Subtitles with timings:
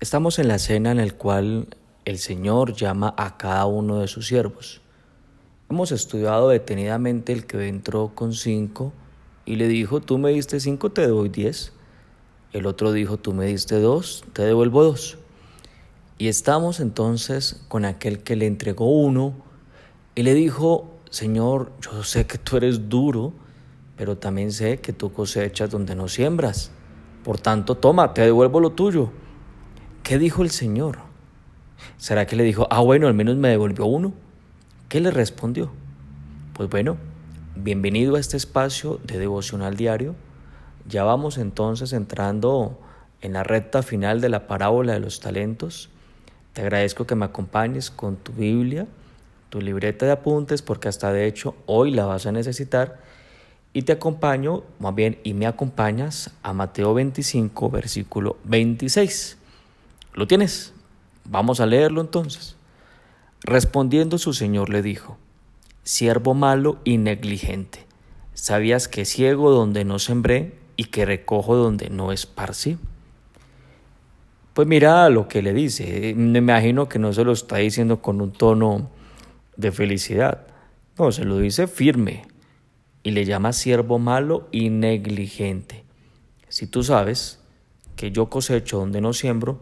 [0.00, 1.68] Estamos en la cena en la cual
[2.06, 4.80] el Señor llama a cada uno de sus siervos.
[5.68, 8.94] Hemos estudiado detenidamente el que entró con cinco
[9.44, 11.74] y le dijo, tú me diste cinco, te doy diez.
[12.54, 15.18] El otro dijo, tú me diste dos, te devuelvo dos.
[16.16, 19.34] Y estamos entonces con aquel que le entregó uno
[20.14, 23.34] y le dijo, Señor, yo sé que tú eres duro,
[23.98, 26.70] pero también sé que tú cosechas donde no siembras.
[27.22, 29.12] Por tanto, toma, te devuelvo lo tuyo.
[30.02, 30.98] ¿Qué dijo el Señor?
[31.96, 34.12] ¿Será que le dijo, ah, bueno, al menos me devolvió uno?
[34.88, 35.70] ¿Qué le respondió?
[36.54, 36.96] Pues bueno,
[37.54, 40.16] bienvenido a este espacio de devocional diario.
[40.88, 42.80] Ya vamos entonces entrando
[43.20, 45.90] en la recta final de la parábola de los talentos.
[46.54, 48.86] Te agradezco que me acompañes con tu Biblia,
[49.48, 52.98] tu libreta de apuntes, porque hasta de hecho hoy la vas a necesitar.
[53.72, 59.36] Y te acompaño, más bien, y me acompañas a Mateo 25, versículo 26.
[60.14, 60.72] ¿Lo tienes?
[61.24, 62.56] Vamos a leerlo entonces.
[63.42, 65.16] Respondiendo su señor le dijo,
[65.82, 67.86] siervo malo y negligente,
[68.34, 72.78] ¿sabías que ciego donde no sembré y que recojo donde no esparcí?
[74.52, 78.20] Pues mira lo que le dice, me imagino que no se lo está diciendo con
[78.20, 78.90] un tono
[79.56, 80.46] de felicidad,
[80.98, 82.26] no, se lo dice firme
[83.02, 85.84] y le llama siervo malo y negligente.
[86.48, 87.40] Si tú sabes
[87.96, 89.60] que yo cosecho donde no siembro,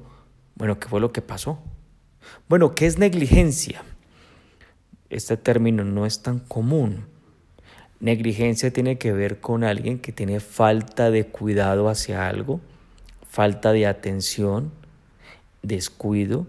[0.58, 1.60] bueno, ¿qué fue lo que pasó?
[2.48, 3.84] Bueno, ¿qué es negligencia?
[5.08, 7.06] Este término no es tan común.
[8.00, 12.60] Negligencia tiene que ver con alguien que tiene falta de cuidado hacia algo,
[13.28, 14.72] falta de atención,
[15.62, 16.48] descuido,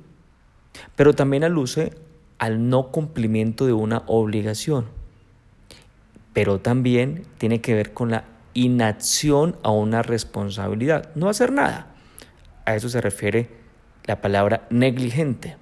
[0.96, 1.94] pero también aluce
[2.40, 4.88] al no cumplimiento de una obligación.
[6.34, 8.24] Pero también tiene que ver con la
[8.56, 11.94] inacción a una responsabilidad, no hacer nada.
[12.66, 13.59] A eso se refiere
[14.10, 15.56] la palabra negligente.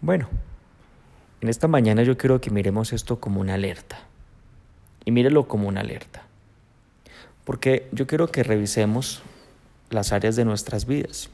[0.00, 0.28] Bueno,
[1.40, 3.98] en esta mañana yo quiero que miremos esto como una alerta.
[5.04, 6.22] Y mírelo como una alerta.
[7.44, 9.24] Porque yo quiero que revisemos
[9.90, 11.28] las áreas de nuestras vidas.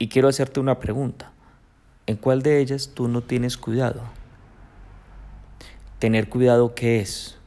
[0.00, 1.30] Y quiero hacerte una pregunta.
[2.08, 4.02] ¿En cuál de ellas tú no tienes cuidado?
[6.00, 7.38] Tener cuidado, ¿qué es?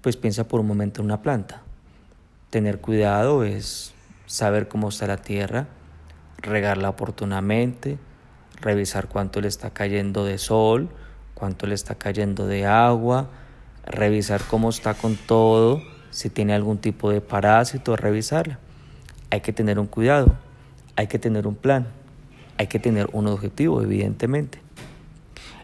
[0.00, 1.60] Pues piensa por un momento en una planta.
[2.48, 3.92] Tener cuidado es
[4.24, 5.66] saber cómo está la tierra,
[6.42, 7.98] regarla oportunamente,
[8.60, 10.88] revisar cuánto le está cayendo de sol,
[11.34, 13.30] cuánto le está cayendo de agua,
[13.84, 18.58] revisar cómo está con todo, si tiene algún tipo de parásito, revisarla.
[19.30, 20.36] Hay que tener un cuidado,
[20.96, 21.88] hay que tener un plan,
[22.58, 24.60] hay que tener un objetivo, evidentemente.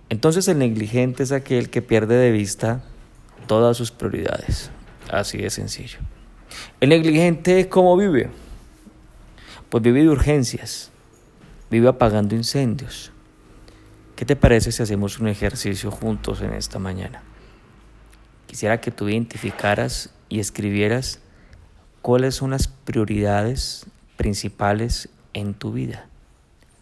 [0.08, 2.80] Entonces el negligente es aquel que pierde de vista
[3.46, 4.70] todas sus prioridades.
[5.10, 5.98] Así de sencillo.
[6.80, 8.30] El negligente, ¿cómo vive?
[9.68, 10.90] Pues vive de urgencias,
[11.70, 13.12] vive apagando incendios.
[14.16, 17.22] ¿Qué te parece si hacemos un ejercicio juntos en esta mañana?
[18.46, 21.20] Quisiera que tú identificaras y escribieras
[22.02, 23.86] cuáles son las prioridades
[24.16, 26.06] principales en tu vida.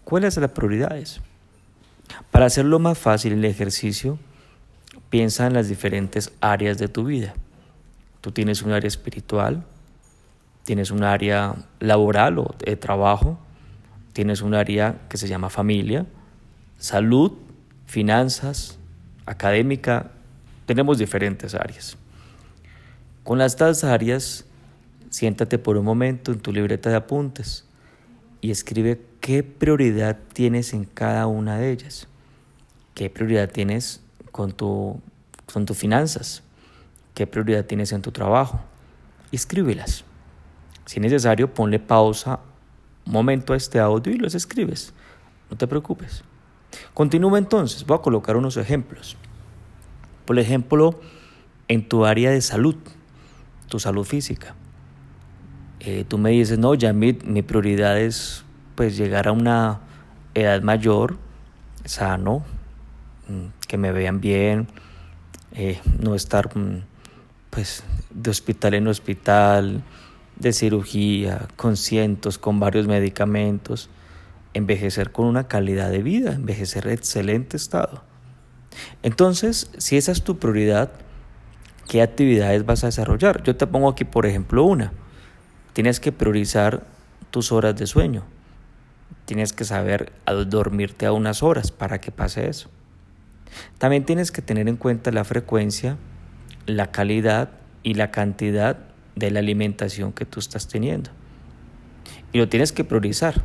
[0.04, 1.20] ¿Cuáles son las prioridades?
[2.30, 4.18] Para hacerlo más fácil el ejercicio,
[5.10, 7.34] piensa en las diferentes áreas de tu vida.
[8.20, 9.64] Tú tienes un área espiritual,
[10.66, 13.38] tienes un área laboral o de trabajo,
[14.12, 16.04] tienes un área que se llama familia,
[16.78, 17.32] salud,
[17.86, 18.78] finanzas,
[19.24, 20.10] académica,
[20.66, 21.96] tenemos diferentes áreas.
[23.22, 24.44] Con estas áreas,
[25.08, 27.64] siéntate por un momento en tu libreta de apuntes
[28.40, 32.08] y escribe qué prioridad tienes en cada una de ellas.
[32.94, 34.00] ¿Qué prioridad tienes
[34.32, 35.00] con, tu,
[35.52, 36.42] con tus finanzas?
[37.14, 38.60] ¿Qué prioridad tienes en tu trabajo?
[39.32, 40.04] escríbelas.
[40.86, 42.40] Si es necesario, ponle pausa
[43.04, 44.94] un momento a este audio y los escribes.
[45.50, 46.24] No te preocupes.
[46.94, 47.84] Continúa entonces.
[47.84, 49.16] Voy a colocar unos ejemplos.
[50.24, 50.98] Por ejemplo,
[51.68, 52.76] en tu área de salud,
[53.68, 54.54] tu salud física.
[55.80, 58.44] Eh, tú me dices, no, ya mi, mi, prioridad es
[58.74, 59.80] pues llegar a una
[60.34, 61.16] edad mayor,
[61.84, 62.42] sano,
[63.28, 64.68] mm, que me vean bien,
[65.52, 66.82] eh, no estar mm,
[67.50, 69.82] pues de hospital en hospital,
[70.36, 73.88] de cirugía, con cientos, con varios medicamentos,
[74.54, 78.04] envejecer con una calidad de vida, envejecer en excelente estado.
[79.02, 80.92] Entonces, si esa es tu prioridad,
[81.88, 83.42] ¿qué actividades vas a desarrollar?
[83.42, 84.92] Yo te pongo aquí, por ejemplo, una.
[85.72, 86.86] Tienes que priorizar
[87.30, 88.24] tus horas de sueño.
[89.24, 90.12] Tienes que saber
[90.48, 92.70] dormirte a unas horas para que pase eso.
[93.78, 95.96] También tienes que tener en cuenta la frecuencia,
[96.66, 97.50] la calidad
[97.82, 98.78] y la cantidad
[99.16, 101.10] de la alimentación que tú estás teniendo.
[102.32, 103.42] Y lo tienes que priorizar.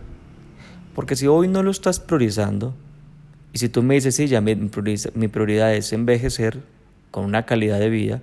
[0.94, 2.76] Porque si hoy no lo estás priorizando,
[3.54, 6.60] y si tú me dices, sí, ya mi, prioridad es envejecer
[7.10, 8.22] con una calidad de vida,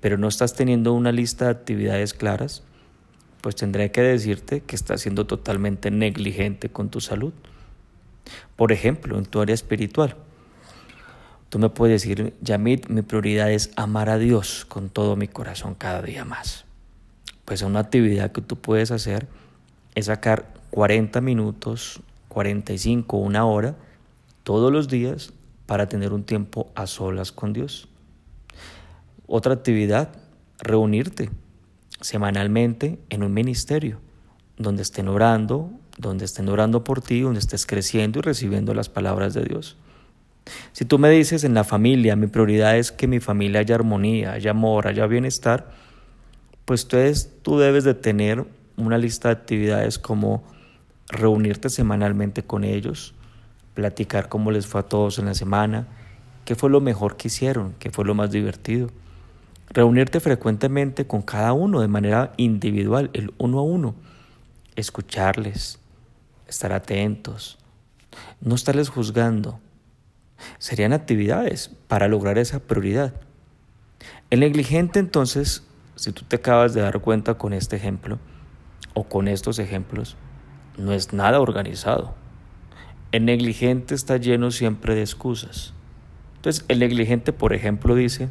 [0.00, 2.62] pero no estás teniendo una lista de actividades claras,
[3.40, 7.32] pues tendré que decirte que estás siendo totalmente negligente con tu salud.
[8.56, 10.16] Por ejemplo, en tu área espiritual.
[11.48, 15.74] Tú me puedes decir, Yamit, mi prioridad es amar a Dios con todo mi corazón
[15.74, 16.64] cada día más.
[17.50, 19.26] Pues una actividad que tú puedes hacer
[19.96, 23.74] es sacar 40 minutos, 45, una hora,
[24.44, 25.32] todos los días
[25.66, 27.88] para tener un tiempo a solas con Dios.
[29.26, 30.12] Otra actividad,
[30.60, 31.30] reunirte
[32.00, 33.98] semanalmente en un ministerio
[34.56, 39.34] donde estén orando, donde estén orando por ti, donde estés creciendo y recibiendo las palabras
[39.34, 39.76] de Dios.
[40.70, 44.34] Si tú me dices en la familia, mi prioridad es que mi familia haya armonía,
[44.34, 45.89] haya amor, haya bienestar,
[46.70, 46.86] pues
[47.42, 48.46] tú debes de tener
[48.76, 50.44] una lista de actividades como
[51.08, 53.12] reunirte semanalmente con ellos,
[53.74, 55.88] platicar cómo les fue a todos en la semana,
[56.44, 58.88] qué fue lo mejor que hicieron, qué fue lo más divertido.
[59.70, 63.96] Reunirte frecuentemente con cada uno de manera individual, el uno a uno.
[64.76, 65.80] Escucharles,
[66.46, 67.58] estar atentos,
[68.40, 69.58] no estarles juzgando,
[70.60, 73.12] serían actividades para lograr esa prioridad.
[74.30, 75.64] El negligente entonces,
[76.00, 78.18] si tú te acabas de dar cuenta con este ejemplo
[78.94, 80.16] o con estos ejemplos,
[80.78, 82.14] no es nada organizado.
[83.12, 85.74] El negligente está lleno siempre de excusas.
[86.36, 88.30] Entonces, el negligente, por ejemplo, dice,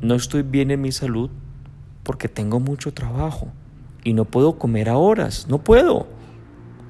[0.00, 1.30] no estoy bien en mi salud
[2.02, 3.52] porque tengo mucho trabajo
[4.02, 6.08] y no puedo comer a horas, no puedo.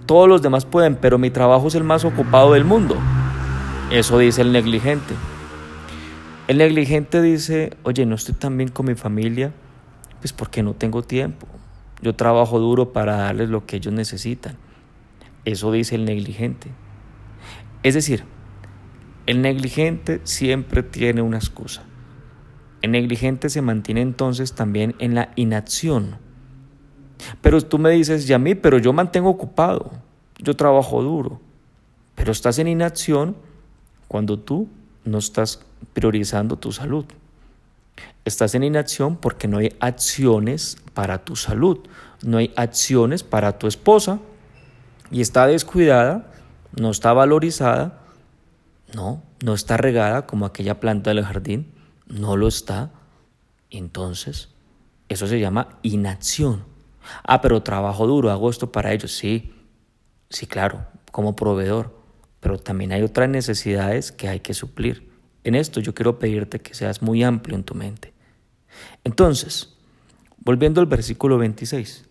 [0.06, 2.96] Todos los demás pueden, pero mi trabajo es el más ocupado del mundo.
[3.90, 5.12] Eso dice el negligente.
[6.48, 9.52] El negligente dice, oye, no estoy tan bien con mi familia,
[10.26, 11.46] pues porque no tengo tiempo.
[12.02, 14.56] Yo trabajo duro para darles lo que ellos necesitan.
[15.44, 16.68] Eso dice el negligente.
[17.84, 18.24] Es decir,
[19.26, 21.84] el negligente siempre tiene una excusa.
[22.82, 26.18] El negligente se mantiene entonces también en la inacción.
[27.40, 29.92] Pero tú me dices, ya mí, pero yo mantengo ocupado,
[30.38, 31.40] yo trabajo duro,
[32.16, 33.36] pero estás en inacción
[34.08, 34.68] cuando tú
[35.04, 37.04] no estás priorizando tu salud.
[38.24, 41.78] Estás en inacción porque no hay acciones para tu salud,
[42.22, 44.20] no hay acciones para tu esposa
[45.10, 46.32] y está descuidada,
[46.78, 48.00] no está valorizada,
[48.94, 51.72] no, no está regada como aquella planta del jardín,
[52.06, 52.90] no lo está.
[53.70, 54.48] Entonces,
[55.08, 56.64] eso se llama inacción.
[57.22, 59.52] Ah, pero trabajo duro, hago esto para ellos, sí,
[60.28, 61.96] sí, claro, como proveedor
[62.46, 65.05] pero también hay otras necesidades que hay que suplir.
[65.46, 68.12] En esto yo quiero pedirte que seas muy amplio en tu mente.
[69.04, 69.76] Entonces,
[70.38, 72.04] volviendo al versículo 26,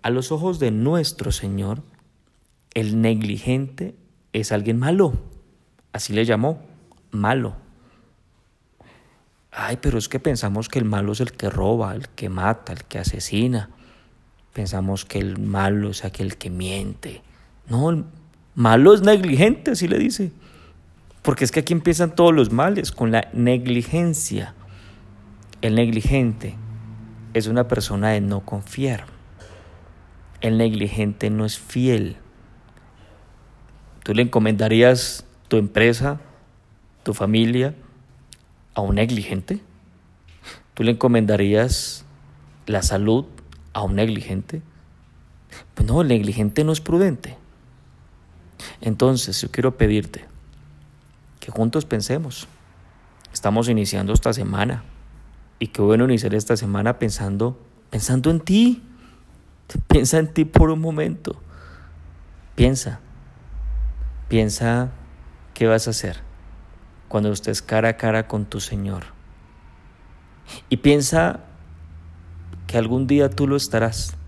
[0.00, 1.82] a los ojos de nuestro Señor,
[2.72, 3.96] el negligente
[4.32, 5.12] es alguien malo.
[5.92, 6.62] Así le llamó,
[7.10, 7.54] malo.
[9.50, 12.72] Ay, pero es que pensamos que el malo es el que roba, el que mata,
[12.72, 13.68] el que asesina.
[14.54, 17.20] Pensamos que el malo es aquel que miente.
[17.68, 18.06] No,
[18.54, 20.32] Malos negligentes, si le dice.
[21.28, 24.54] Porque es que aquí empiezan todos los males, con la negligencia.
[25.60, 26.54] El negligente
[27.34, 29.04] es una persona de no confiar.
[30.40, 32.16] El negligente no es fiel.
[34.04, 36.18] ¿Tú le encomendarías tu empresa,
[37.02, 37.74] tu familia
[38.72, 39.60] a un negligente?
[40.72, 42.06] ¿Tú le encomendarías
[42.64, 43.26] la salud
[43.74, 44.62] a un negligente?
[45.74, 47.36] Pues no, el negligente no es prudente.
[48.80, 50.27] Entonces, yo quiero pedirte
[51.48, 52.46] que juntos pensemos.
[53.32, 54.84] Estamos iniciando esta semana
[55.58, 58.82] y qué bueno iniciar esta semana pensando pensando en ti.
[59.88, 61.40] Piensa en ti por un momento.
[62.54, 63.00] Piensa.
[64.28, 64.90] Piensa
[65.54, 66.20] qué vas a hacer
[67.08, 69.04] cuando estés cara a cara con tu Señor.
[70.68, 71.40] Y piensa
[72.66, 74.18] que algún día tú lo estarás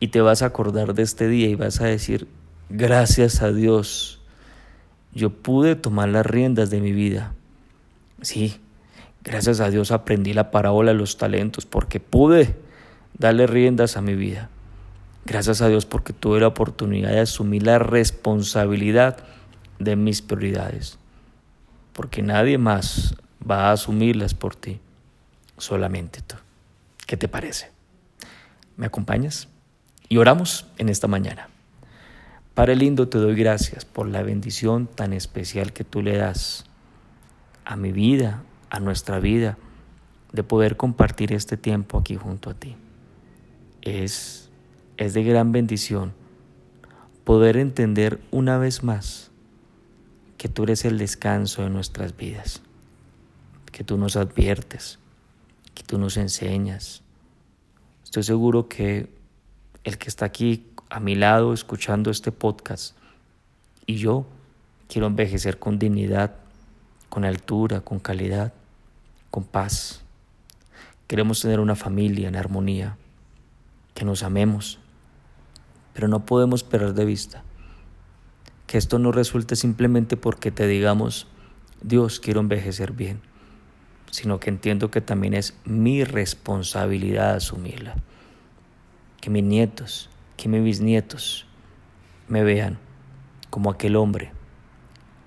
[0.00, 2.26] y te vas a acordar de este día y vas a decir,
[2.70, 4.17] Gracias a Dios,
[5.12, 7.34] yo pude tomar las riendas de mi vida.
[8.22, 8.60] Sí,
[9.24, 12.56] gracias a Dios aprendí la parábola de los talentos porque pude
[13.18, 14.48] darle riendas a mi vida.
[15.24, 19.18] Gracias a Dios porque tuve la oportunidad de asumir la responsabilidad
[19.78, 20.98] de mis prioridades.
[21.92, 23.14] Porque nadie más
[23.48, 24.80] va a asumirlas por ti,
[25.58, 26.36] solamente tú.
[27.06, 27.70] ¿Qué te parece?
[28.76, 29.48] ¿Me acompañas?
[30.08, 31.48] Y oramos en esta mañana.
[32.58, 36.64] Padre lindo, te doy gracias por la bendición tan especial que tú le das
[37.64, 39.56] a mi vida, a nuestra vida,
[40.32, 42.74] de poder compartir este tiempo aquí junto a ti.
[43.82, 44.50] Es
[44.96, 46.14] es de gran bendición
[47.22, 49.30] poder entender una vez más
[50.36, 52.62] que tú eres el descanso de nuestras vidas,
[53.70, 54.98] que tú nos adviertes,
[55.76, 57.04] que tú nos enseñas.
[58.02, 59.08] Estoy seguro que
[59.84, 62.96] el que está aquí a mi lado escuchando este podcast
[63.86, 64.26] y yo
[64.88, 66.36] quiero envejecer con dignidad,
[67.08, 68.52] con altura, con calidad,
[69.30, 70.02] con paz.
[71.06, 72.96] Queremos tener una familia en armonía,
[73.94, 74.78] que nos amemos,
[75.92, 77.42] pero no podemos perder de vista
[78.66, 81.26] que esto no resulte simplemente porque te digamos,
[81.80, 83.20] Dios, quiero envejecer bien,
[84.10, 87.96] sino que entiendo que también es mi responsabilidad asumirla.
[89.22, 91.46] Que mis nietos, que mis bisnietos
[92.28, 92.78] me vean
[93.50, 94.30] como aquel hombre,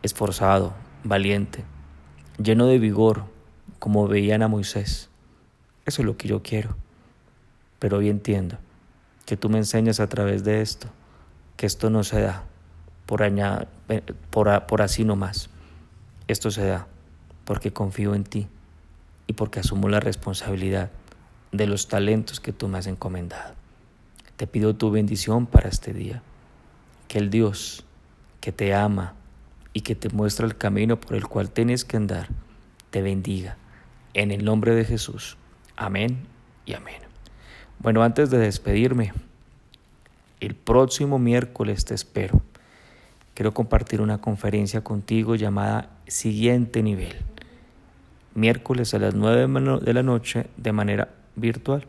[0.04, 1.66] esforzado, valiente,
[2.42, 3.26] lleno de vigor,
[3.78, 5.10] como veían a Moisés.
[5.86, 6.78] Eso es lo que yo quiero.
[7.78, 8.58] Pero hoy entiendo
[9.26, 10.88] que tú me enseñas a través de esto
[11.58, 12.46] que esto no se da
[13.06, 13.22] por,
[14.30, 15.50] por, por así nomás.
[16.28, 16.88] Esto se da
[17.44, 18.48] porque confío en ti
[19.28, 20.90] y porque asumo la responsabilidad
[21.52, 23.61] de los talentos que tú me has encomendado.
[24.42, 26.24] Te pido tu bendición para este día.
[27.08, 27.86] Que el Dios
[28.40, 29.14] que te ama
[29.72, 32.28] y que te muestra el camino por el cual tienes que andar,
[32.90, 33.58] te bendiga.
[34.16, 35.38] En el nombre de Jesús.
[35.76, 36.26] Amén
[36.66, 37.04] y amén.
[37.78, 39.14] Bueno, antes de despedirme,
[40.40, 42.42] el próximo miércoles te espero.
[43.36, 47.16] Quiero compartir una conferencia contigo llamada Siguiente Nivel.
[48.34, 51.86] Miércoles a las 9 de la noche de manera virtual.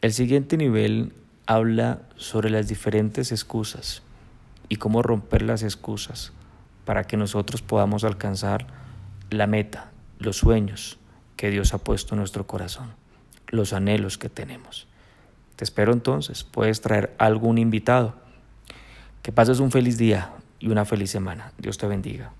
[0.00, 1.12] El siguiente nivel
[1.54, 4.02] habla sobre las diferentes excusas
[4.68, 6.32] y cómo romper las excusas
[6.84, 8.66] para que nosotros podamos alcanzar
[9.30, 10.98] la meta, los sueños
[11.36, 12.92] que Dios ha puesto en nuestro corazón,
[13.48, 14.86] los anhelos que tenemos.
[15.56, 18.14] Te espero entonces, puedes traer algún invitado.
[19.22, 21.52] Que pases un feliz día y una feliz semana.
[21.58, 22.32] Dios te bendiga.